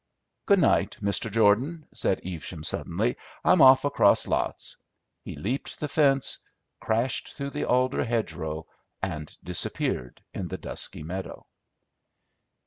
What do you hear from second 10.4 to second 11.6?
the dusky meadow.